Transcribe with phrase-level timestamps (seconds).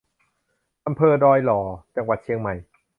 [0.87, 1.59] อำเภอดอยหล่อ
[1.95, 2.53] จังหวัดเชียงใหม่